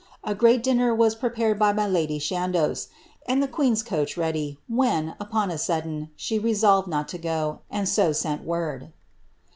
A 0.23 0.33
great 0.33 0.63
dinner 0.63 0.95
was 0.95 1.13
prepared 1.13 1.59
by 1.59 1.69
m; 1.69 1.77
iiiljr 1.77 2.19
Shandos, 2.19 2.87
and 3.27 3.37
the 3.43 3.47
queen's 3.47 3.83
coach 3.83 4.17
ready, 4.17 4.57
when, 4.67 5.13
upon 5.19 5.51
a 5.51 5.59
sudden, 5.59 6.09
sbe» 6.17 6.55
solved 6.55 6.87
not 6.87 7.07
to 7.09 7.19
go, 7.19 7.59
and 7.69 7.87
so 7.87 8.11
sent 8.11 8.43
word." 8.43 8.91